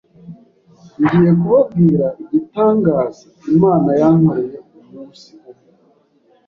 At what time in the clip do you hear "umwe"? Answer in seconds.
5.49-5.59